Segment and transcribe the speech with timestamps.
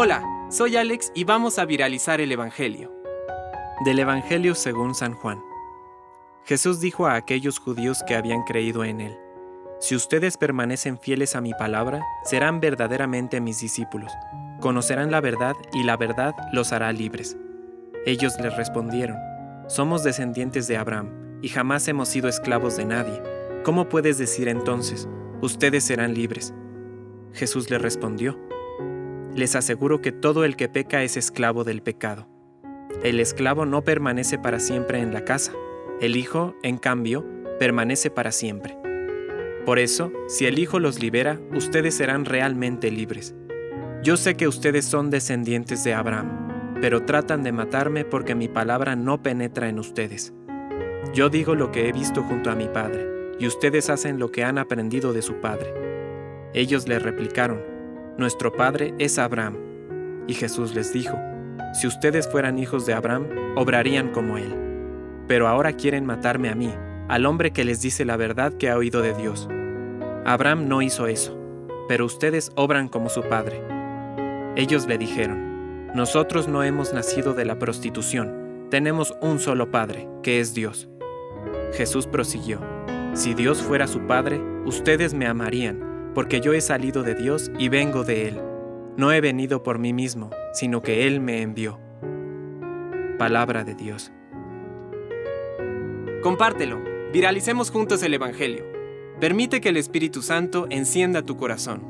[0.00, 2.92] Hola, soy Alex y vamos a viralizar el Evangelio.
[3.84, 5.40] Del Evangelio según San Juan.
[6.44, 9.18] Jesús dijo a aquellos judíos que habían creído en él,
[9.80, 14.12] Si ustedes permanecen fieles a mi palabra, serán verdaderamente mis discípulos,
[14.60, 17.36] conocerán la verdad y la verdad los hará libres.
[18.06, 19.16] Ellos les respondieron,
[19.66, 23.20] Somos descendientes de Abraham y jamás hemos sido esclavos de nadie.
[23.64, 25.08] ¿Cómo puedes decir entonces,
[25.40, 26.54] ustedes serán libres?
[27.32, 28.38] Jesús les respondió,
[29.38, 32.26] Les aseguro que todo el que peca es esclavo del pecado.
[33.04, 35.52] El esclavo no permanece para siempre en la casa,
[36.00, 37.24] el Hijo, en cambio,
[37.60, 38.76] permanece para siempre.
[39.64, 43.36] Por eso, si el Hijo los libera, ustedes serán realmente libres.
[44.02, 48.96] Yo sé que ustedes son descendientes de Abraham, pero tratan de matarme porque mi palabra
[48.96, 50.32] no penetra en ustedes.
[51.14, 53.06] Yo digo lo que he visto junto a mi Padre,
[53.38, 55.72] y ustedes hacen lo que han aprendido de su Padre.
[56.54, 57.77] Ellos le replicaron,
[58.18, 59.56] Nuestro Padre es Abraham.
[60.26, 61.16] Y Jesús les dijo,
[61.72, 64.52] Si ustedes fueran hijos de Abraham, obrarían como él.
[65.28, 66.74] Pero ahora quieren matarme a mí,
[67.08, 69.48] al hombre que les dice la verdad que ha oído de Dios.
[70.24, 71.38] Abraham no hizo eso,
[71.86, 73.62] pero ustedes obran como su padre.
[74.56, 80.40] Ellos le dijeron, Nosotros no hemos nacido de la prostitución, tenemos un solo Padre, que
[80.40, 80.88] es Dios.
[81.72, 82.58] Jesús prosiguió,
[83.14, 85.87] Si Dios fuera su Padre, ustedes me amarían,
[86.18, 88.40] porque yo he salido de Dios y vengo de Él.
[88.96, 91.78] No he venido por mí mismo, sino que Él me envió.
[93.18, 94.10] Palabra de Dios.
[96.20, 98.66] Compártelo, viralicemos juntos el Evangelio.
[99.20, 101.84] Permite que el Espíritu Santo encienda tu corazón.